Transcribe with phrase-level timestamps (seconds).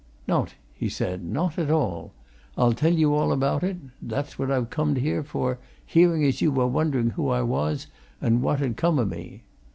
[0.27, 1.23] "Nowt," he said.
[1.23, 2.11] "Nowt at all!
[2.57, 6.51] I'll tell you all about it that's what I've comed here for, hearing as you
[6.51, 7.85] were wondering who I was
[8.19, 9.43] and what had come o' me.